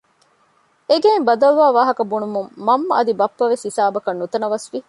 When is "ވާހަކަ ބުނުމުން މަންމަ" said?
1.77-2.93